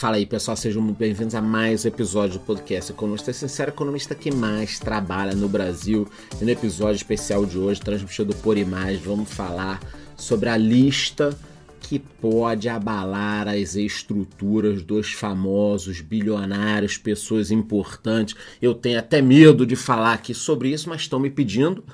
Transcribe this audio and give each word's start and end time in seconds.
Fala 0.00 0.16
aí, 0.16 0.24
pessoal, 0.24 0.56
sejam 0.56 0.80
muito 0.80 0.96
bem-vindos 0.96 1.34
a 1.34 1.42
mais 1.42 1.84
um 1.84 1.88
episódio 1.88 2.38
do 2.38 2.46
podcast 2.46 2.90
Economista 2.90 3.34
Sincero, 3.34 3.70
economista 3.70 4.14
que 4.14 4.34
mais 4.34 4.78
trabalha 4.78 5.34
no 5.34 5.46
Brasil. 5.46 6.08
E 6.40 6.42
no 6.42 6.50
episódio 6.50 6.96
especial 6.96 7.44
de 7.44 7.58
hoje, 7.58 7.82
transmitido 7.82 8.34
por 8.36 8.56
imagem, 8.56 8.96
vamos 8.96 9.30
falar 9.30 9.78
sobre 10.16 10.48
a 10.48 10.56
lista 10.56 11.38
que 11.80 11.98
pode 11.98 12.66
abalar 12.66 13.46
as 13.46 13.76
estruturas 13.76 14.82
dos 14.82 15.12
famosos 15.12 16.00
bilionários, 16.00 16.96
pessoas 16.96 17.50
importantes. 17.50 18.34
Eu 18.62 18.72
tenho 18.72 18.98
até 18.98 19.20
medo 19.20 19.66
de 19.66 19.76
falar 19.76 20.14
aqui 20.14 20.32
sobre 20.32 20.70
isso, 20.70 20.88
mas 20.88 21.02
estão 21.02 21.20
me 21.20 21.28
pedindo. 21.28 21.84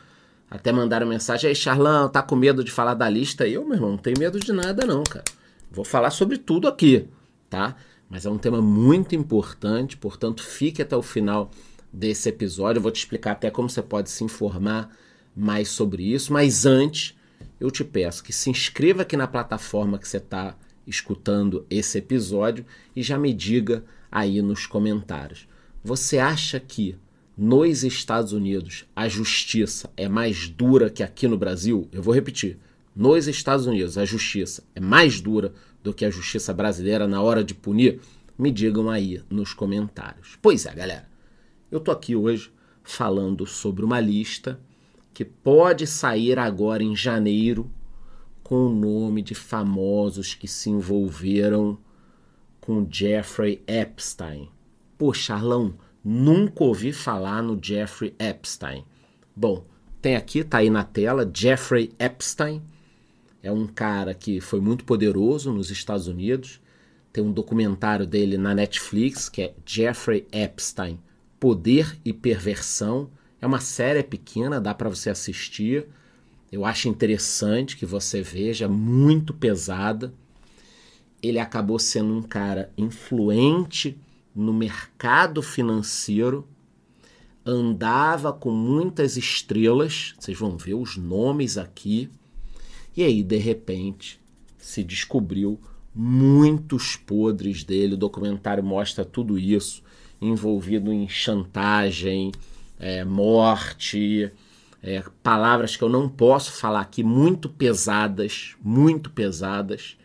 Até 0.48 0.70
mandaram 0.70 1.08
mensagem 1.08 1.48
aí, 1.48 1.56
Charlão, 1.56 2.08
tá 2.08 2.22
com 2.22 2.36
medo 2.36 2.62
de 2.62 2.70
falar 2.70 2.94
da 2.94 3.10
lista? 3.10 3.48
Eu, 3.48 3.64
meu 3.64 3.74
irmão, 3.74 3.90
não 3.90 3.98
tenho 3.98 4.16
medo 4.16 4.38
de 4.38 4.52
nada, 4.52 4.86
não, 4.86 5.02
cara. 5.02 5.24
Vou 5.72 5.84
falar 5.84 6.10
sobre 6.10 6.38
tudo 6.38 6.68
aqui 6.68 7.08
tá? 7.48 7.76
Mas 8.08 8.24
é 8.24 8.30
um 8.30 8.38
tema 8.38 8.62
muito 8.62 9.14
importante, 9.14 9.96
portanto, 9.96 10.42
fique 10.42 10.80
até 10.80 10.96
o 10.96 11.02
final 11.02 11.50
desse 11.92 12.28
episódio. 12.28 12.78
Eu 12.78 12.82
vou 12.82 12.92
te 12.92 13.00
explicar 13.00 13.32
até 13.32 13.50
como 13.50 13.68
você 13.68 13.82
pode 13.82 14.10
se 14.10 14.22
informar 14.22 14.90
mais 15.34 15.68
sobre 15.68 16.02
isso. 16.12 16.32
Mas 16.32 16.64
antes, 16.64 17.14
eu 17.58 17.70
te 17.70 17.82
peço 17.84 18.22
que 18.22 18.32
se 18.32 18.50
inscreva 18.50 19.02
aqui 19.02 19.16
na 19.16 19.26
plataforma 19.26 19.98
que 19.98 20.08
você 20.08 20.18
está 20.18 20.56
escutando 20.86 21.66
esse 21.68 21.98
episódio 21.98 22.64
e 22.94 23.02
já 23.02 23.18
me 23.18 23.32
diga 23.32 23.84
aí 24.10 24.40
nos 24.40 24.66
comentários. 24.66 25.48
Você 25.82 26.18
acha 26.18 26.60
que 26.60 26.96
nos 27.36 27.82
Estados 27.82 28.32
Unidos 28.32 28.86
a 28.94 29.08
justiça 29.08 29.90
é 29.96 30.08
mais 30.08 30.48
dura 30.48 30.88
que 30.88 31.02
aqui 31.02 31.26
no 31.26 31.36
Brasil? 31.36 31.88
Eu 31.92 32.02
vou 32.02 32.14
repetir. 32.14 32.58
Nos 32.94 33.26
Estados 33.26 33.66
Unidos 33.66 33.98
a 33.98 34.04
justiça 34.04 34.62
é 34.74 34.80
mais 34.80 35.20
dura 35.20 35.52
do 35.86 35.94
que 35.94 36.04
a 36.04 36.10
justiça 36.10 36.52
brasileira 36.52 37.06
na 37.06 37.22
hora 37.22 37.44
de 37.44 37.54
punir? 37.54 38.00
Me 38.36 38.50
digam 38.50 38.90
aí 38.90 39.22
nos 39.30 39.54
comentários. 39.54 40.36
Pois 40.42 40.66
é, 40.66 40.74
galera. 40.74 41.08
Eu 41.70 41.78
tô 41.78 41.92
aqui 41.92 42.16
hoje 42.16 42.52
falando 42.82 43.46
sobre 43.46 43.84
uma 43.84 44.00
lista 44.00 44.60
que 45.14 45.24
pode 45.24 45.86
sair 45.86 46.40
agora 46.40 46.82
em 46.82 46.96
janeiro 46.96 47.70
com 48.42 48.66
o 48.66 48.74
nome 48.74 49.22
de 49.22 49.34
famosos 49.34 50.34
que 50.34 50.48
se 50.48 50.70
envolveram 50.70 51.78
com 52.60 52.86
Jeffrey 52.90 53.62
Epstein. 53.66 54.48
Pô, 54.98 55.14
Charlão, 55.14 55.74
nunca 56.04 56.64
ouvi 56.64 56.92
falar 56.92 57.42
no 57.42 57.58
Jeffrey 57.62 58.12
Epstein. 58.18 58.84
Bom, 59.34 59.64
tem 60.02 60.16
aqui, 60.16 60.42
tá 60.42 60.58
aí 60.58 60.68
na 60.68 60.82
tela, 60.82 61.30
Jeffrey 61.32 61.92
Epstein 61.96 62.60
é 63.46 63.52
um 63.52 63.64
cara 63.64 64.12
que 64.12 64.40
foi 64.40 64.60
muito 64.60 64.84
poderoso 64.84 65.52
nos 65.52 65.70
Estados 65.70 66.08
Unidos. 66.08 66.60
Tem 67.12 67.22
um 67.22 67.30
documentário 67.32 68.04
dele 68.04 68.36
na 68.36 68.52
Netflix 68.52 69.28
que 69.28 69.40
é 69.40 69.54
Jeffrey 69.64 70.26
Epstein: 70.32 70.98
Poder 71.38 71.96
e 72.04 72.12
Perversão. 72.12 73.08
É 73.40 73.46
uma 73.46 73.60
série 73.60 74.02
pequena, 74.02 74.60
dá 74.60 74.74
para 74.74 74.88
você 74.88 75.10
assistir. 75.10 75.86
Eu 76.50 76.64
acho 76.64 76.88
interessante 76.88 77.76
que 77.76 77.86
você 77.86 78.20
veja, 78.20 78.68
muito 78.68 79.32
pesada. 79.32 80.12
Ele 81.22 81.38
acabou 81.38 81.78
sendo 81.78 82.14
um 82.14 82.22
cara 82.22 82.72
influente 82.76 83.96
no 84.34 84.52
mercado 84.52 85.40
financeiro, 85.40 86.46
andava 87.44 88.32
com 88.32 88.50
muitas 88.50 89.16
estrelas, 89.16 90.14
vocês 90.18 90.36
vão 90.36 90.56
ver 90.56 90.74
os 90.74 90.96
nomes 90.96 91.56
aqui 91.56 92.10
e 92.96 93.02
aí, 93.02 93.22
de 93.22 93.36
repente, 93.36 94.18
se 94.56 94.82
descobriu 94.82 95.60
muitos 95.94 96.96
podres 96.96 97.62
dele. 97.62 97.94
O 97.94 97.98
documentário 97.98 98.64
mostra 98.64 99.04
tudo 99.04 99.38
isso, 99.38 99.82
envolvido 100.20 100.92
em 100.92 101.06
chantagem, 101.08 102.32
é, 102.78 103.04
morte, 103.04 104.32
é, 104.82 105.02
palavras 105.22 105.76
que 105.76 105.84
eu 105.84 105.88
não 105.88 106.08
posso 106.08 106.52
falar 106.52 106.80
aqui, 106.80 107.02
muito 107.02 107.48
pesadas, 107.48 108.56
muito 108.62 109.10
pesadas. 109.10 109.98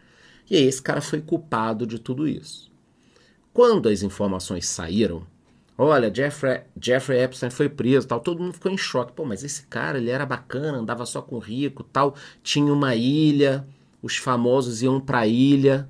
E 0.49 0.57
aí, 0.57 0.63
esse 0.63 0.81
cara 0.81 0.99
foi 0.99 1.21
culpado 1.21 1.87
de 1.87 1.97
tudo 1.97 2.27
isso. 2.27 2.69
Quando 3.53 3.87
as 3.87 4.03
informações 4.03 4.67
saíram, 4.67 5.25
Olha, 5.83 6.13
Jeffrey, 6.13 6.61
Jeffrey 6.79 7.23
Epstein 7.23 7.49
foi 7.49 7.67
preso, 7.67 8.07
tal. 8.07 8.19
Todo 8.19 8.39
mundo 8.39 8.53
ficou 8.53 8.71
em 8.71 8.77
choque. 8.77 9.13
Pô, 9.13 9.25
mas 9.25 9.43
esse 9.43 9.65
cara, 9.65 9.97
ele 9.97 10.11
era 10.11 10.27
bacana, 10.27 10.77
andava 10.77 11.07
só 11.07 11.23
com 11.23 11.39
rico, 11.39 11.83
tal. 11.83 12.15
Tinha 12.43 12.71
uma 12.71 12.93
ilha, 12.93 13.67
os 13.99 14.15
famosos 14.15 14.83
iam 14.83 15.01
para 15.01 15.21
a 15.21 15.27
ilha. 15.27 15.89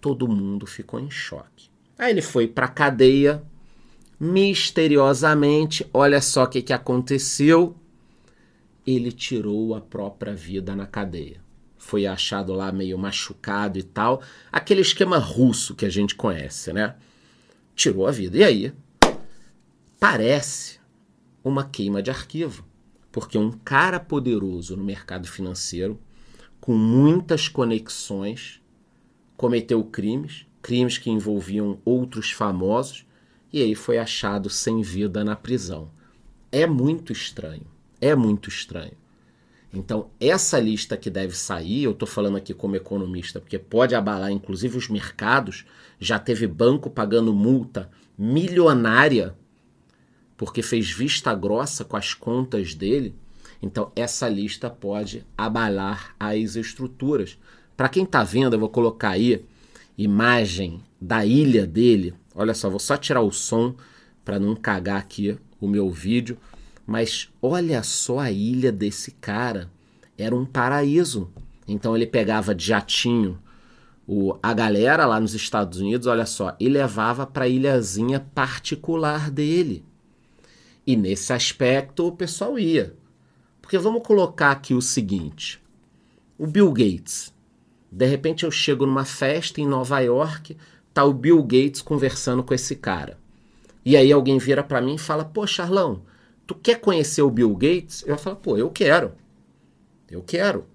Todo 0.00 0.26
mundo 0.26 0.66
ficou 0.66 0.98
em 0.98 1.08
choque. 1.12 1.70
Aí 1.96 2.10
ele 2.10 2.22
foi 2.22 2.48
para 2.48 2.66
cadeia, 2.66 3.40
misteriosamente. 4.18 5.88
Olha 5.94 6.20
só 6.20 6.42
o 6.42 6.48
que, 6.48 6.60
que 6.60 6.72
aconteceu. 6.72 7.76
Ele 8.84 9.12
tirou 9.12 9.76
a 9.76 9.80
própria 9.80 10.34
vida 10.34 10.74
na 10.74 10.88
cadeia. 10.88 11.40
Foi 11.78 12.04
achado 12.04 12.52
lá 12.52 12.72
meio 12.72 12.98
machucado 12.98 13.78
e 13.78 13.84
tal. 13.84 14.20
Aquele 14.50 14.80
esquema 14.80 15.18
russo 15.18 15.72
que 15.72 15.86
a 15.86 15.90
gente 15.90 16.16
conhece, 16.16 16.72
né? 16.72 16.96
Tirou 17.76 18.08
a 18.08 18.10
vida. 18.10 18.38
E 18.38 18.42
aí? 18.42 18.74
Parece 20.06 20.80
uma 21.42 21.64
queima 21.64 22.02
de 22.02 22.10
arquivo, 22.10 22.62
porque 23.10 23.38
um 23.38 23.50
cara 23.50 23.98
poderoso 23.98 24.76
no 24.76 24.84
mercado 24.84 25.26
financeiro, 25.26 25.98
com 26.60 26.74
muitas 26.74 27.48
conexões, 27.48 28.60
cometeu 29.34 29.82
crimes, 29.82 30.44
crimes 30.60 30.98
que 30.98 31.08
envolviam 31.08 31.80
outros 31.86 32.30
famosos, 32.30 33.06
e 33.50 33.62
aí 33.62 33.74
foi 33.74 33.96
achado 33.96 34.50
sem 34.50 34.82
vida 34.82 35.24
na 35.24 35.34
prisão. 35.34 35.90
É 36.52 36.66
muito 36.66 37.10
estranho, 37.10 37.66
é 37.98 38.14
muito 38.14 38.50
estranho. 38.50 38.98
Então, 39.72 40.10
essa 40.20 40.60
lista 40.60 40.98
que 40.98 41.08
deve 41.08 41.34
sair, 41.34 41.84
eu 41.84 41.92
estou 41.92 42.06
falando 42.06 42.36
aqui 42.36 42.52
como 42.52 42.76
economista, 42.76 43.40
porque 43.40 43.58
pode 43.58 43.94
abalar 43.94 44.30
inclusive 44.30 44.76
os 44.76 44.90
mercados. 44.90 45.64
Já 45.98 46.18
teve 46.18 46.46
banco 46.46 46.90
pagando 46.90 47.32
multa 47.32 47.90
milionária 48.18 49.34
porque 50.36 50.62
fez 50.62 50.90
vista 50.90 51.34
grossa 51.34 51.84
com 51.84 51.96
as 51.96 52.14
contas 52.14 52.74
dele, 52.74 53.14
então 53.62 53.90
essa 53.94 54.28
lista 54.28 54.68
pode 54.68 55.24
abalar 55.36 56.14
as 56.18 56.56
estruturas. 56.56 57.38
Para 57.76 57.88
quem 57.88 58.04
está 58.04 58.22
vendo, 58.22 58.54
eu 58.54 58.60
vou 58.60 58.68
colocar 58.68 59.10
aí 59.10 59.44
imagem 59.96 60.82
da 61.00 61.24
ilha 61.24 61.66
dele. 61.66 62.14
Olha 62.34 62.54
só, 62.54 62.68
vou 62.68 62.78
só 62.78 62.96
tirar 62.96 63.20
o 63.20 63.32
som 63.32 63.74
para 64.24 64.38
não 64.38 64.54
cagar 64.54 64.98
aqui 64.98 65.38
o 65.60 65.68
meu 65.68 65.90
vídeo, 65.90 66.36
mas 66.86 67.30
olha 67.40 67.82
só 67.82 68.18
a 68.18 68.30
ilha 68.30 68.70
desse 68.70 69.12
cara. 69.12 69.70
Era 70.18 70.34
um 70.34 70.44
paraíso. 70.44 71.30
Então 71.66 71.96
ele 71.96 72.06
pegava 72.06 72.54
de 72.54 72.66
jatinho 72.66 73.38
o, 74.06 74.36
a 74.42 74.52
galera 74.52 75.06
lá 75.06 75.18
nos 75.18 75.34
Estados 75.34 75.80
Unidos, 75.80 76.06
olha 76.06 76.26
só, 76.26 76.54
e 76.60 76.68
levava 76.68 77.26
para 77.26 77.46
a 77.46 77.48
ilhazinha 77.48 78.20
particular 78.34 79.30
dele. 79.30 79.84
E 80.86 80.96
nesse 80.96 81.32
aspecto 81.32 82.06
o 82.06 82.12
pessoal 82.12 82.58
ia. 82.58 82.94
Porque 83.60 83.78
vamos 83.78 84.02
colocar 84.06 84.50
aqui 84.50 84.74
o 84.74 84.82
seguinte: 84.82 85.62
o 86.36 86.46
Bill 86.46 86.70
Gates. 86.72 87.32
De 87.90 88.06
repente 88.06 88.44
eu 88.44 88.50
chego 88.50 88.84
numa 88.84 89.04
festa 89.04 89.60
em 89.60 89.66
Nova 89.66 90.00
York, 90.00 90.56
tá 90.92 91.04
o 91.04 91.14
Bill 91.14 91.42
Gates 91.42 91.80
conversando 91.80 92.42
com 92.42 92.52
esse 92.52 92.76
cara. 92.76 93.18
E 93.84 93.96
aí 93.96 94.12
alguém 94.12 94.36
vira 94.38 94.62
para 94.62 94.80
mim 94.82 94.96
e 94.96 94.98
fala: 94.98 95.24
"Pô, 95.24 95.46
Charlão, 95.46 96.02
tu 96.46 96.54
quer 96.54 96.80
conhecer 96.80 97.22
o 97.22 97.30
Bill 97.30 97.54
Gates?" 97.54 98.04
Eu 98.06 98.18
falo: 98.18 98.36
"Pô, 98.36 98.58
eu 98.58 98.68
quero. 98.68 99.12
Eu 100.10 100.22
quero." 100.22 100.66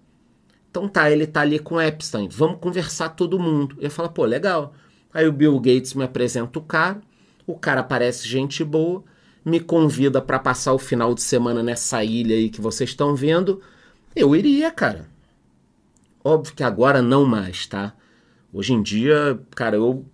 Então 0.71 0.87
tá, 0.87 1.11
ele 1.11 1.27
tá 1.27 1.41
ali 1.41 1.59
com 1.59 1.79
Epstein. 1.79 2.27
Vamos 2.29 2.59
conversar 2.59 3.09
todo 3.09 3.37
mundo. 3.37 3.77
Eu 3.79 3.91
falo: 3.91 4.09
"Pô, 4.09 4.25
legal." 4.25 4.73
Aí 5.13 5.27
o 5.27 5.33
Bill 5.33 5.59
Gates 5.59 5.93
me 5.93 6.03
apresenta 6.03 6.57
o 6.57 6.63
cara. 6.63 7.01
O 7.45 7.57
cara 7.57 7.83
parece 7.83 8.27
gente 8.27 8.63
boa 8.63 9.03
me 9.43 9.59
convida 9.59 10.21
para 10.21 10.39
passar 10.39 10.73
o 10.73 10.79
final 10.79 11.13
de 11.13 11.21
semana 11.21 11.63
nessa 11.63 12.03
ilha 12.03 12.35
aí 12.35 12.49
que 12.49 12.61
vocês 12.61 12.89
estão 12.89 13.15
vendo, 13.15 13.61
eu 14.15 14.35
iria, 14.35 14.71
cara. 14.71 15.07
Óbvio 16.23 16.53
que 16.53 16.63
agora 16.63 17.01
não 17.01 17.25
mais, 17.25 17.65
tá? 17.65 17.95
Hoje 18.51 18.73
em 18.73 18.81
dia, 18.81 19.39
cara, 19.51 19.77
eu 19.77 20.05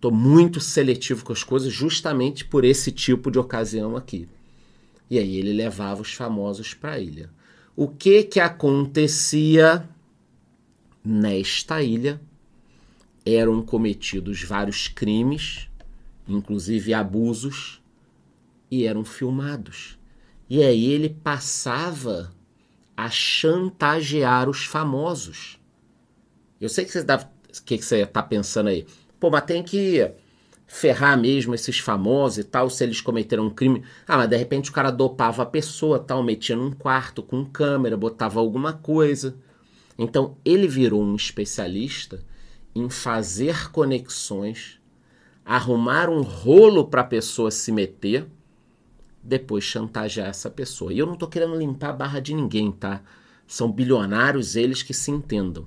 tô 0.00 0.10
muito 0.10 0.60
seletivo 0.60 1.24
com 1.24 1.32
as 1.32 1.42
coisas 1.42 1.72
justamente 1.72 2.44
por 2.44 2.64
esse 2.64 2.90
tipo 2.90 3.30
de 3.30 3.38
ocasião 3.38 3.96
aqui. 3.96 4.28
E 5.08 5.18
aí 5.18 5.36
ele 5.36 5.52
levava 5.52 6.02
os 6.02 6.12
famosos 6.12 6.74
para 6.74 6.92
a 6.92 6.98
ilha. 6.98 7.30
O 7.74 7.88
que 7.88 8.22
que 8.24 8.40
acontecia 8.40 9.88
nesta 11.04 11.82
ilha? 11.82 12.20
Eram 13.24 13.62
cometidos 13.62 14.42
vários 14.42 14.88
crimes, 14.88 15.68
inclusive 16.26 16.92
abusos 16.92 17.81
e 18.72 18.86
eram 18.86 19.04
filmados. 19.04 19.98
E 20.48 20.62
aí 20.62 20.86
ele 20.86 21.10
passava 21.10 22.32
a 22.96 23.10
chantagear 23.10 24.48
os 24.48 24.64
famosos. 24.64 25.60
Eu 26.58 26.70
sei 26.70 26.86
que 26.86 26.90
você 26.90 27.02
deve, 27.04 27.26
que, 27.66 27.74
está 27.74 28.22
pensando 28.22 28.70
aí. 28.70 28.86
Pô, 29.20 29.28
mas 29.28 29.44
tem 29.44 29.62
que 29.62 30.10
ferrar 30.66 31.20
mesmo 31.20 31.54
esses 31.54 31.80
famosos 31.80 32.38
e 32.38 32.44
tal, 32.44 32.70
se 32.70 32.82
eles 32.82 33.02
cometeram 33.02 33.44
um 33.44 33.50
crime. 33.50 33.84
Ah, 34.08 34.16
mas 34.16 34.30
de 34.30 34.38
repente 34.38 34.70
o 34.70 34.72
cara 34.72 34.90
dopava 34.90 35.42
a 35.42 35.46
pessoa, 35.46 35.98
tal, 35.98 36.22
metia 36.22 36.56
num 36.56 36.72
quarto 36.72 37.22
com 37.22 37.44
câmera, 37.44 37.94
botava 37.94 38.40
alguma 38.40 38.72
coisa. 38.72 39.36
Então 39.98 40.38
ele 40.42 40.66
virou 40.66 41.02
um 41.02 41.14
especialista 41.14 42.24
em 42.74 42.88
fazer 42.88 43.70
conexões, 43.70 44.80
arrumar 45.44 46.08
um 46.08 46.22
rolo 46.22 46.86
para 46.86 47.02
a 47.02 47.04
pessoa 47.04 47.50
se 47.50 47.70
meter, 47.70 48.26
depois 49.22 49.64
chantagear 49.64 50.28
essa 50.28 50.50
pessoa. 50.50 50.92
E 50.92 50.98
eu 50.98 51.06
não 51.06 51.14
estou 51.14 51.28
querendo 51.28 51.56
limpar 51.56 51.90
a 51.90 51.92
barra 51.92 52.20
de 52.20 52.34
ninguém, 52.34 52.72
tá? 52.72 53.02
São 53.46 53.70
bilionários 53.70 54.56
eles 54.56 54.82
que 54.82 54.92
se 54.92 55.10
entendam. 55.10 55.66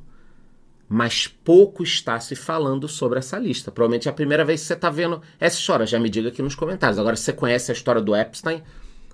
Mas 0.87 1.27
pouco 1.27 1.83
está 1.83 2.19
se 2.19 2.35
falando 2.35 2.87
sobre 2.87 3.17
essa 3.19 3.39
lista. 3.39 3.71
Provavelmente 3.71 4.07
é 4.07 4.11
a 4.11 4.13
primeira 4.13 4.45
vez 4.45 4.61
que 4.61 4.67
você 4.67 4.73
está 4.73 4.89
vendo 4.89 5.21
essa 5.39 5.57
história. 5.57 5.85
Já 5.85 5.99
me 5.99 6.09
diga 6.09 6.29
aqui 6.29 6.41
nos 6.41 6.55
comentários. 6.55 6.99
Agora, 6.99 7.15
se 7.15 7.23
você 7.23 7.33
conhece 7.33 7.71
a 7.71 7.73
história 7.73 8.01
do 8.01 8.15
Epstein, 8.15 8.61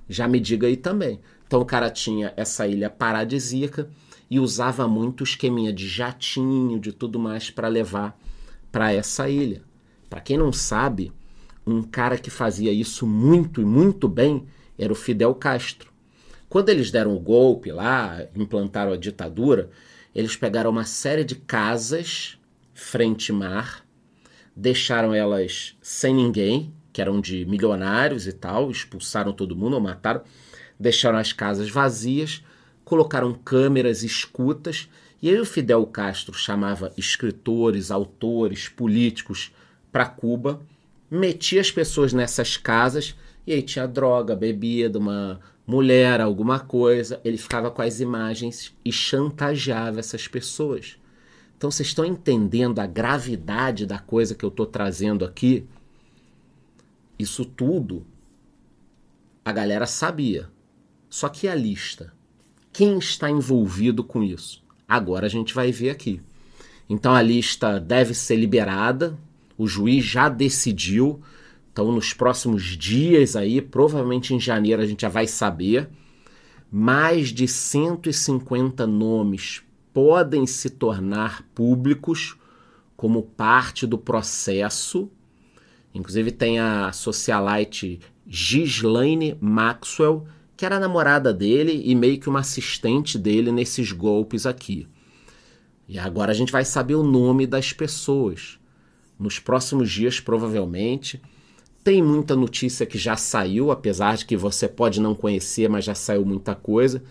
já 0.09 0.27
me 0.27 0.39
diga 0.39 0.67
aí 0.67 0.75
também. 0.75 1.21
Então, 1.47 1.61
o 1.61 1.65
cara 1.65 1.89
tinha 1.89 2.33
essa 2.35 2.67
ilha 2.67 2.89
paradisíaca 2.89 3.89
e 4.29 4.39
usava 4.39 4.87
muito 4.87 5.23
esqueminha 5.23 5.71
de 5.71 5.87
jatinho, 5.87 6.79
de 6.79 6.91
tudo 6.91 7.19
mais 7.19 7.49
para 7.49 7.67
levar 7.67 8.17
para 8.71 8.93
essa 8.93 9.29
ilha. 9.29 9.61
Para 10.09 10.21
quem 10.21 10.37
não 10.37 10.51
sabe, 10.51 11.11
um 11.71 11.83
cara 11.83 12.17
que 12.17 12.29
fazia 12.29 12.71
isso 12.71 13.05
muito 13.05 13.61
e 13.61 13.65
muito 13.65 14.07
bem 14.07 14.45
era 14.77 14.91
o 14.91 14.95
Fidel 14.95 15.33
Castro. 15.35 15.91
Quando 16.49 16.69
eles 16.69 16.91
deram 16.91 17.15
o 17.15 17.19
golpe 17.19 17.71
lá, 17.71 18.25
implantaram 18.35 18.91
a 18.91 18.97
ditadura, 18.97 19.69
eles 20.13 20.35
pegaram 20.35 20.69
uma 20.69 20.85
série 20.85 21.23
de 21.23 21.35
casas 21.35 22.37
frente-mar, 22.73 23.85
deixaram 24.55 25.13
elas 25.13 25.77
sem 25.81 26.13
ninguém, 26.13 26.73
que 26.91 27.01
eram 27.01 27.21
de 27.21 27.45
milionários 27.45 28.27
e 28.27 28.33
tal, 28.33 28.69
expulsaram 28.69 29.31
todo 29.31 29.55
mundo 29.55 29.75
ou 29.75 29.79
mataram, 29.79 30.21
deixaram 30.79 31.17
as 31.17 31.31
casas 31.31 31.69
vazias 31.69 32.43
colocaram 32.91 33.33
câmeras 33.33 34.03
escutas, 34.03 34.89
e 35.21 35.29
aí 35.29 35.39
o 35.39 35.45
Fidel 35.45 35.85
Castro 35.85 36.33
chamava 36.33 36.91
escritores, 36.97 37.89
autores, 37.89 38.67
políticos 38.67 39.53
para 39.93 40.05
Cuba, 40.05 40.61
metia 41.11 41.59
as 41.59 41.69
pessoas 41.69 42.13
nessas 42.13 42.57
casas, 42.57 43.15
e 43.45 43.53
aí 43.53 43.61
tinha 43.61 43.87
droga, 43.87 44.35
bebida, 44.35 44.97
uma 44.97 45.39
mulher, 45.67 46.21
alguma 46.21 46.59
coisa, 46.59 47.19
ele 47.23 47.37
ficava 47.37 47.69
com 47.69 47.81
as 47.81 47.99
imagens 47.99 48.73
e 48.83 48.91
chantageava 48.91 49.99
essas 49.99 50.27
pessoas. 50.27 50.97
Então 51.57 51.69
vocês 51.69 51.89
estão 51.89 52.05
entendendo 52.05 52.79
a 52.79 52.87
gravidade 52.87 53.85
da 53.85 53.99
coisa 53.99 54.33
que 54.33 54.43
eu 54.43 54.49
estou 54.49 54.65
trazendo 54.65 55.25
aqui? 55.25 55.65
Isso 57.19 57.45
tudo 57.45 58.05
a 59.43 59.51
galera 59.51 59.85
sabia. 59.85 60.49
Só 61.09 61.29
que 61.29 61.47
a 61.47 61.53
lista 61.53 62.13
quem 62.73 62.97
está 62.97 63.29
envolvido 63.29 64.03
com 64.03 64.23
isso? 64.23 64.63
Agora 64.87 65.25
a 65.25 65.29
gente 65.29 65.53
vai 65.53 65.71
ver 65.71 65.89
aqui. 65.89 66.21
Então 66.89 67.13
a 67.13 67.21
lista 67.21 67.79
deve 67.79 68.13
ser 68.13 68.37
liberada, 68.37 69.17
o 69.61 69.67
juiz 69.67 70.03
já 70.03 70.27
decidiu. 70.27 71.21
Então, 71.71 71.91
nos 71.91 72.13
próximos 72.13 72.63
dias 72.63 73.35
aí, 73.35 73.61
provavelmente 73.61 74.33
em 74.33 74.39
janeiro, 74.39 74.81
a 74.81 74.85
gente 74.87 75.03
já 75.03 75.09
vai 75.09 75.27
saber. 75.27 75.87
Mais 76.71 77.29
de 77.29 77.47
150 77.47 78.87
nomes 78.87 79.61
podem 79.93 80.47
se 80.47 80.67
tornar 80.67 81.43
públicos 81.53 82.35
como 82.97 83.21
parte 83.21 83.85
do 83.85 83.99
processo. 83.99 85.11
Inclusive 85.93 86.31
tem 86.31 86.59
a 86.59 86.91
socialite 86.91 87.99
Gislaine 88.25 89.37
Maxwell, 89.39 90.25
que 90.57 90.65
era 90.65 90.79
namorada 90.79 91.31
dele 91.31 91.83
e 91.85 91.93
meio 91.93 92.19
que 92.19 92.29
uma 92.29 92.39
assistente 92.39 93.19
dele 93.19 93.51
nesses 93.51 93.91
golpes 93.91 94.47
aqui. 94.47 94.87
E 95.87 95.99
agora 95.99 96.31
a 96.31 96.35
gente 96.35 96.51
vai 96.51 96.65
saber 96.65 96.95
o 96.95 97.03
nome 97.03 97.45
das 97.45 97.71
pessoas. 97.73 98.60
Nos 99.21 99.37
próximos 99.37 99.91
dias, 99.91 100.19
provavelmente. 100.19 101.21
Tem 101.83 102.01
muita 102.01 102.35
notícia 102.35 102.87
que 102.87 102.97
já 102.97 103.15
saiu, 103.15 103.69
apesar 103.69 104.17
de 104.17 104.25
que 104.25 104.35
você 104.35 104.67
pode 104.67 104.99
não 104.99 105.13
conhecer, 105.13 105.69
mas 105.69 105.85
já 105.85 105.93
saiu 105.93 106.25
muita 106.25 106.55
coisa, 106.55 107.03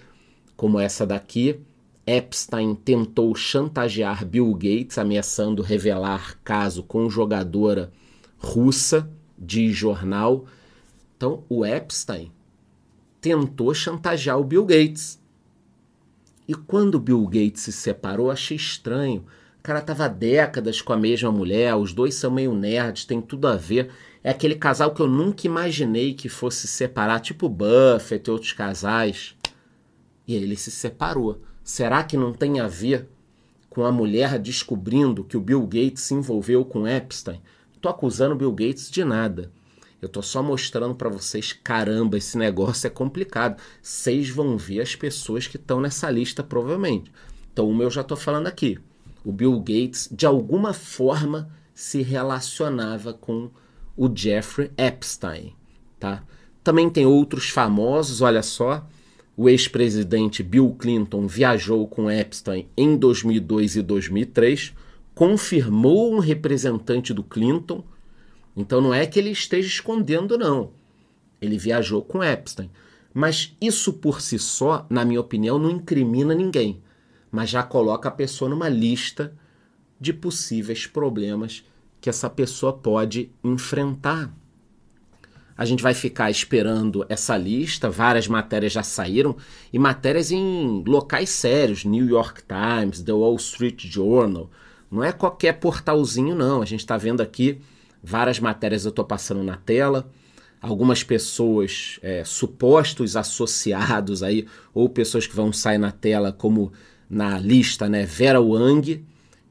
como 0.56 0.80
essa 0.80 1.06
daqui. 1.06 1.60
Epstein 2.04 2.74
tentou 2.74 3.32
chantagear 3.36 4.26
Bill 4.26 4.52
Gates, 4.54 4.98
ameaçando 4.98 5.62
revelar 5.62 6.36
caso 6.42 6.82
com 6.82 7.08
jogadora 7.08 7.92
russa, 8.36 9.08
de 9.38 9.72
jornal. 9.72 10.46
Então, 11.16 11.44
o 11.48 11.64
Epstein 11.64 12.32
tentou 13.20 13.72
chantagear 13.72 14.36
o 14.36 14.44
Bill 14.44 14.66
Gates. 14.66 15.20
E 16.48 16.54
quando 16.54 16.96
o 16.96 17.00
Bill 17.00 17.24
Gates 17.26 17.62
se 17.62 17.72
separou, 17.72 18.32
achei 18.32 18.56
estranho. 18.56 19.24
O 19.60 19.62
cara 19.62 19.82
tava 19.82 20.08
décadas 20.08 20.80
com 20.80 20.94
a 20.94 20.96
mesma 20.96 21.30
mulher, 21.30 21.76
os 21.76 21.92
dois 21.92 22.14
são 22.14 22.30
meio 22.30 22.54
nerds, 22.54 23.04
tem 23.04 23.20
tudo 23.20 23.46
a 23.46 23.56
ver. 23.56 23.90
É 24.24 24.30
aquele 24.30 24.54
casal 24.54 24.94
que 24.94 25.02
eu 25.02 25.06
nunca 25.06 25.46
imaginei 25.46 26.14
que 26.14 26.30
fosse 26.30 26.66
separar, 26.66 27.20
tipo 27.20 27.46
Buffett 27.46 28.26
e 28.26 28.32
outros 28.32 28.54
casais. 28.54 29.36
E 30.26 30.34
ele 30.34 30.56
se 30.56 30.70
separou. 30.70 31.42
Será 31.62 32.02
que 32.02 32.16
não 32.16 32.32
tem 32.32 32.58
a 32.58 32.66
ver 32.66 33.06
com 33.68 33.84
a 33.84 33.92
mulher 33.92 34.38
descobrindo 34.38 35.24
que 35.24 35.36
o 35.36 35.42
Bill 35.42 35.60
Gates 35.66 36.04
se 36.04 36.14
envolveu 36.14 36.64
com 36.64 36.88
Epstein? 36.88 37.42
Tô 37.82 37.90
acusando 37.90 38.34
o 38.34 38.38
Bill 38.38 38.52
Gates 38.52 38.90
de 38.90 39.04
nada. 39.04 39.52
Eu 40.00 40.08
tô 40.08 40.22
só 40.22 40.42
mostrando 40.42 40.94
para 40.94 41.10
vocês, 41.10 41.52
caramba, 41.52 42.16
esse 42.16 42.38
negócio 42.38 42.86
é 42.86 42.90
complicado. 42.90 43.60
Vocês 43.82 44.30
vão 44.30 44.56
ver 44.56 44.80
as 44.80 44.96
pessoas 44.96 45.46
que 45.46 45.58
estão 45.58 45.82
nessa 45.82 46.10
lista 46.10 46.42
provavelmente. 46.42 47.12
Então, 47.52 47.68
o 47.68 47.76
meu 47.76 47.90
já 47.90 48.02
tô 48.02 48.16
falando 48.16 48.46
aqui. 48.46 48.78
O 49.24 49.32
Bill 49.32 49.58
Gates 49.58 50.08
de 50.10 50.26
alguma 50.26 50.72
forma 50.72 51.50
se 51.74 52.02
relacionava 52.02 53.12
com 53.12 53.50
o 53.96 54.10
Jeffrey 54.14 54.70
Epstein, 54.76 55.54
tá? 55.98 56.22
Também 56.62 56.88
tem 56.90 57.06
outros 57.06 57.48
famosos, 57.48 58.20
olha 58.20 58.42
só. 58.42 58.86
O 59.36 59.48
ex-presidente 59.48 60.42
Bill 60.42 60.76
Clinton 60.78 61.26
viajou 61.26 61.86
com 61.88 62.10
Epstein 62.10 62.68
em 62.76 62.96
2002 62.96 63.76
e 63.76 63.82
2003, 63.82 64.74
confirmou 65.14 66.14
um 66.14 66.18
representante 66.18 67.14
do 67.14 67.22
Clinton 67.22 67.84
então 68.56 68.80
não 68.80 68.92
é 68.92 69.06
que 69.06 69.18
ele 69.18 69.30
esteja 69.30 69.68
escondendo, 69.68 70.36
não. 70.36 70.70
Ele 71.40 71.56
viajou 71.56 72.02
com 72.02 72.22
Epstein. 72.22 72.70
Mas 73.12 73.56
isso 73.60 73.94
por 73.94 74.20
si 74.20 74.38
só, 74.38 74.86
na 74.88 75.04
minha 75.04 75.20
opinião, 75.20 75.58
não 75.58 75.70
incrimina 75.70 76.34
ninguém. 76.34 76.82
Mas 77.30 77.50
já 77.50 77.62
coloca 77.62 78.08
a 78.08 78.12
pessoa 78.12 78.48
numa 78.48 78.68
lista 78.68 79.32
de 80.00 80.12
possíveis 80.12 80.86
problemas 80.86 81.64
que 82.00 82.08
essa 82.08 82.28
pessoa 82.28 82.72
pode 82.72 83.30
enfrentar. 83.44 84.34
A 85.56 85.64
gente 85.64 85.82
vai 85.82 85.92
ficar 85.92 86.30
esperando 86.30 87.04
essa 87.08 87.36
lista, 87.36 87.90
várias 87.90 88.26
matérias 88.26 88.72
já 88.72 88.82
saíram, 88.82 89.36
e 89.70 89.78
matérias 89.78 90.30
em 90.32 90.82
locais 90.86 91.28
sérios, 91.28 91.84
New 91.84 92.08
York 92.08 92.42
Times, 92.42 93.02
The 93.02 93.12
Wall 93.12 93.36
Street 93.36 93.84
Journal. 93.84 94.50
Não 94.90 95.04
é 95.04 95.12
qualquer 95.12 95.60
portalzinho, 95.60 96.34
não. 96.34 96.62
A 96.62 96.64
gente 96.64 96.80
está 96.80 96.96
vendo 96.96 97.20
aqui 97.20 97.60
Várias 98.02 98.40
matérias 98.40 98.84
eu 98.84 98.90
estou 98.90 99.04
passando 99.04 99.42
na 99.42 99.56
tela. 99.56 100.10
Algumas 100.60 101.02
pessoas, 101.02 101.98
é, 102.02 102.22
supostos 102.24 103.16
associados 103.16 104.22
aí, 104.22 104.46
ou 104.74 104.88
pessoas 104.88 105.26
que 105.26 105.34
vão 105.34 105.52
sair 105.52 105.78
na 105.78 105.90
tela, 105.90 106.32
como 106.32 106.72
na 107.10 107.40
lista, 107.40 107.88
né? 107.88 108.06
Vera 108.06 108.40
Wang, 108.40 109.04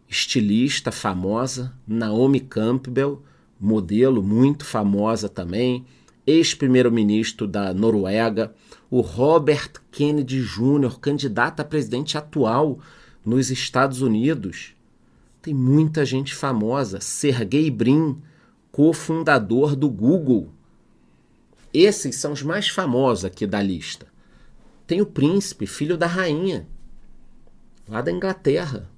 estilista 0.08 0.92
famosa, 0.94 1.74
Naomi 1.86 2.40
Campbell, 2.40 3.22
modelo 3.60 4.24
muito 4.24 4.64
famosa 4.64 5.28
também, 5.28 5.86
ex-primeiro-ministro 6.26 7.46
da 7.46 7.74
Noruega, 7.74 8.56
o 8.90 9.02
Robert 9.02 9.74
Kennedy 9.92 10.42
Jr., 10.42 10.98
candidato 11.02 11.60
a 11.60 11.66
presidente 11.66 12.18
atual 12.18 12.80
nos 13.26 13.52
Estados 13.52 14.02
Unidos. 14.02 14.74
Tem 15.42 15.54
muita 15.54 16.06
gente 16.06 16.34
famosa, 16.34 17.02
Sergey 17.02 17.70
Brin, 17.70 18.18
cofundador 18.72 19.76
do 19.76 19.90
Google. 19.90 20.50
Esses 21.74 22.16
são 22.16 22.32
os 22.32 22.42
mais 22.42 22.70
famosos 22.70 23.26
aqui 23.26 23.46
da 23.46 23.62
lista. 23.62 24.08
Tem 24.88 25.02
o 25.02 25.06
príncipe, 25.06 25.68
filho 25.68 25.98
da 25.98 26.08
rainha, 26.08 26.68
lá 27.90 28.02
da 28.02 28.12
Inglaterra. 28.12 28.90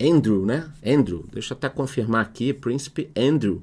Andrew, 0.00 0.44
né? 0.44 0.70
Andrew, 0.84 1.26
deixa 1.32 1.52
eu 1.52 1.56
até 1.56 1.68
confirmar 1.68 2.22
aqui, 2.22 2.52
príncipe 2.52 3.10
Andrew. 3.16 3.62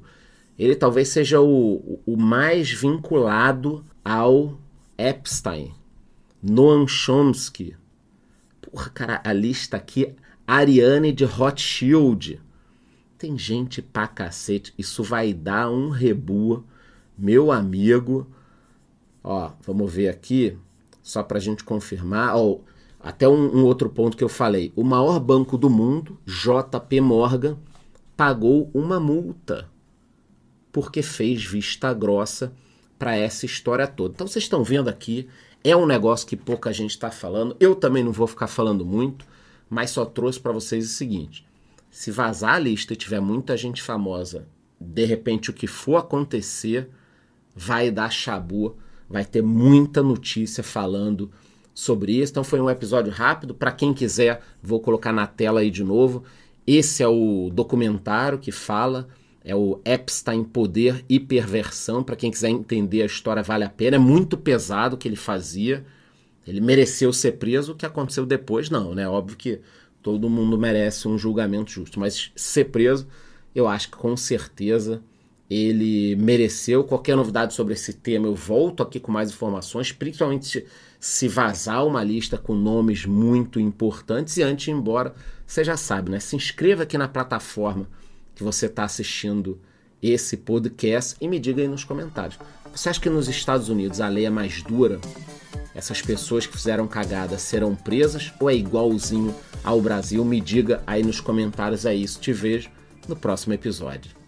Ele 0.57 0.75
talvez 0.75 1.09
seja 1.09 1.41
o, 1.41 1.99
o 2.05 2.17
mais 2.17 2.71
vinculado 2.71 3.83
ao 4.03 4.57
Epstein. 4.97 5.73
Noam 6.41 6.87
Chomsky. 6.87 7.75
Porra, 8.61 8.89
cara, 8.89 9.21
a 9.23 9.33
lista 9.33 9.77
aqui. 9.77 10.15
Ariane 10.47 11.11
de 11.11 11.25
Rothschild. 11.25 12.41
Tem 13.17 13.37
gente 13.37 13.81
pra 13.81 14.07
cacete. 14.07 14.73
Isso 14.77 15.03
vai 15.03 15.33
dar 15.33 15.69
um 15.69 15.89
rebu, 15.89 16.63
meu 17.17 17.51
amigo. 17.51 18.27
Ó, 19.23 19.51
vamos 19.61 19.91
ver 19.91 20.07
aqui, 20.07 20.57
só 21.03 21.21
pra 21.21 21.39
gente 21.39 21.63
confirmar. 21.63 22.35
Ó, 22.37 22.59
até 22.99 23.27
um, 23.27 23.57
um 23.57 23.63
outro 23.63 23.89
ponto 23.89 24.17
que 24.17 24.23
eu 24.23 24.29
falei. 24.29 24.71
O 24.75 24.83
maior 24.83 25.19
banco 25.19 25.57
do 25.57 25.69
mundo, 25.69 26.17
JP 26.25 27.01
Morgan, 27.01 27.57
pagou 28.15 28.69
uma 28.73 28.99
multa 28.99 29.69
porque 30.71 31.01
fez 31.01 31.43
vista 31.43 31.93
grossa 31.93 32.53
para 32.99 33.15
essa 33.15 33.45
história 33.45 33.87
toda. 33.87 34.13
Então 34.13 34.27
vocês 34.27 34.45
estão 34.45 34.63
vendo 34.63 34.89
aqui, 34.89 35.27
é 35.63 35.75
um 35.75 35.85
negócio 35.85 36.27
que 36.27 36.35
pouca 36.35 36.73
gente 36.73 36.91
está 36.91 37.11
falando. 37.11 37.55
Eu 37.59 37.75
também 37.75 38.03
não 38.03 38.11
vou 38.11 38.27
ficar 38.27 38.47
falando 38.47 38.85
muito, 38.85 39.25
mas 39.69 39.91
só 39.91 40.05
trouxe 40.05 40.39
para 40.39 40.51
vocês 40.51 40.85
o 40.85 40.93
seguinte: 40.93 41.45
se 41.89 42.11
vazar 42.11 42.55
a 42.55 42.59
lista 42.59 42.93
e 42.93 42.97
tiver 42.97 43.19
muita 43.19 43.57
gente 43.57 43.81
famosa, 43.81 44.47
de 44.79 45.05
repente 45.05 45.49
o 45.49 45.53
que 45.53 45.67
for 45.67 45.97
acontecer 45.97 46.89
vai 47.55 47.89
dar 47.89 48.11
chabu, 48.11 48.77
vai 49.09 49.25
ter 49.25 49.41
muita 49.41 50.03
notícia 50.03 50.63
falando 50.63 51.31
sobre 51.77 52.13
isso. 52.13 52.31
Então 52.31 52.43
foi 52.43 52.59
um 52.59 52.67
episódio 52.67 53.13
rápido. 53.13 53.53
Para 53.53 53.71
quem 53.71 53.93
quiser, 53.93 54.41
vou 54.63 54.79
colocar 54.79 55.13
na 55.13 55.27
tela 55.27 55.59
aí 55.59 55.69
de 55.69 55.83
novo. 55.83 56.23
Esse 56.65 57.03
é 57.03 57.07
o 57.07 57.51
documentário 57.53 58.39
que 58.39 58.51
fala 58.51 59.07
é 59.45 59.55
o 59.55 59.79
Epstein 59.85 60.43
Poder 60.43 61.05
e 61.07 61.19
Perversão. 61.19 62.03
Para 62.03 62.15
quem 62.15 62.31
quiser 62.31 62.49
entender 62.49 63.03
a 63.03 63.05
história, 63.05 63.43
vale 63.43 63.63
a 63.63 63.69
pena. 63.69 63.95
É 63.95 63.99
muito 63.99 64.35
pesado 64.35 64.95
o 64.95 64.97
que 64.97 65.07
ele 65.07 65.15
fazia. 65.15 65.85
Ele 66.47 66.59
mereceu 66.59 67.13
ser 67.13 67.33
preso. 67.33 67.73
O 67.73 67.75
que 67.75 67.85
aconteceu 67.85 68.25
depois, 68.25 68.71
não, 68.71 68.95
né? 68.95 69.07
Óbvio 69.07 69.37
que 69.37 69.61
todo 70.01 70.31
mundo 70.31 70.57
merece 70.57 71.07
um 71.07 71.15
julgamento 71.15 71.69
justo, 71.69 71.99
mas 71.99 72.31
ser 72.35 72.65
preso, 72.65 73.07
eu 73.53 73.67
acho 73.67 73.91
que 73.91 73.97
com 73.97 74.17
certeza 74.17 75.01
ele 75.47 76.15
mereceu. 76.15 76.83
Qualquer 76.83 77.15
novidade 77.15 77.53
sobre 77.53 77.75
esse 77.75 77.93
tema, 77.93 78.25
eu 78.25 78.35
volto 78.35 78.81
aqui 78.81 78.99
com 78.99 79.11
mais 79.11 79.29
informações, 79.29 79.91
principalmente 79.91 80.65
se 80.99 81.27
vazar 81.27 81.85
uma 81.85 82.03
lista 82.03 82.37
com 82.37 82.55
nomes 82.55 83.05
muito 83.05 83.59
importantes. 83.59 84.37
E 84.37 84.43
antes 84.43 84.65
de 84.65 84.71
ir 84.71 84.73
embora, 84.73 85.13
você 85.45 85.63
já 85.63 85.77
sabe, 85.77 86.11
né? 86.11 86.19
Se 86.19 86.35
inscreva 86.35 86.83
aqui 86.83 86.97
na 86.97 87.07
plataforma 87.07 87.87
que 88.35 88.43
você 88.43 88.65
está 88.65 88.83
assistindo 88.83 89.59
esse 90.01 90.37
podcast 90.37 91.15
e 91.19 91.27
me 91.27 91.39
diga 91.39 91.61
aí 91.61 91.67
nos 91.67 91.83
comentários. 91.83 92.37
Você 92.71 92.89
acha 92.89 92.99
que 92.99 93.09
nos 93.09 93.27
Estados 93.27 93.69
Unidos 93.69 93.99
a 94.01 94.07
lei 94.07 94.25
é 94.25 94.29
mais 94.29 94.61
dura? 94.61 94.99
Essas 95.73 96.01
pessoas 96.01 96.45
que 96.45 96.55
fizeram 96.55 96.87
cagada 96.87 97.37
serão 97.37 97.75
presas 97.75 98.33
ou 98.39 98.49
é 98.49 98.55
igualzinho 98.55 99.33
ao 99.63 99.81
Brasil? 99.81 100.23
Me 100.25 100.41
diga 100.41 100.83
aí 100.85 101.03
nos 101.03 101.19
comentários 101.19 101.85
é 101.85 101.93
isso. 101.95 102.19
Te 102.19 102.33
vejo 102.33 102.69
no 103.07 103.15
próximo 103.15 103.53
episódio. 103.53 104.26